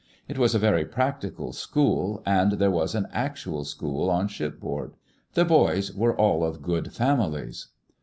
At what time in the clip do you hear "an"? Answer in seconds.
2.95-3.05